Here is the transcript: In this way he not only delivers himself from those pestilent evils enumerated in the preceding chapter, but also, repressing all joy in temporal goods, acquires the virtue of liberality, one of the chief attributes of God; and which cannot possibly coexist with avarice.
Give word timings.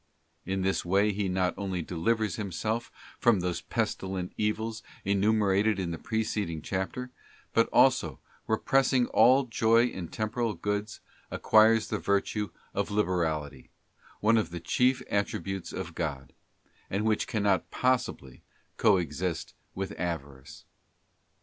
In 0.47 0.63
this 0.63 0.83
way 0.83 1.11
he 1.13 1.29
not 1.29 1.53
only 1.59 1.83
delivers 1.83 2.37
himself 2.37 2.91
from 3.19 3.39
those 3.41 3.61
pestilent 3.61 4.33
evils 4.35 4.81
enumerated 5.05 5.77
in 5.77 5.91
the 5.91 5.99
preceding 5.99 6.63
chapter, 6.63 7.11
but 7.53 7.69
also, 7.71 8.19
repressing 8.47 9.05
all 9.09 9.43
joy 9.43 9.85
in 9.85 10.07
temporal 10.07 10.55
goods, 10.55 11.01
acquires 11.29 11.89
the 11.89 11.99
virtue 11.99 12.49
of 12.73 12.89
liberality, 12.89 13.69
one 14.21 14.37
of 14.39 14.49
the 14.49 14.59
chief 14.59 15.03
attributes 15.07 15.71
of 15.71 15.93
God; 15.93 16.33
and 16.89 17.05
which 17.05 17.27
cannot 17.27 17.69
possibly 17.69 18.41
coexist 18.77 19.53
with 19.75 19.93
avarice. 19.99 20.65